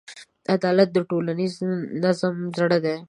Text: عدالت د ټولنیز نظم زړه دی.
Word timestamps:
عدالت 0.55 0.89
د 0.93 0.97
ټولنیز 1.09 1.53
نظم 2.03 2.35
زړه 2.57 2.77
دی. 2.85 2.97